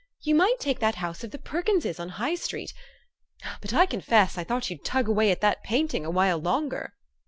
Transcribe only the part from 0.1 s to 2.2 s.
You might take that house of the Perkinses on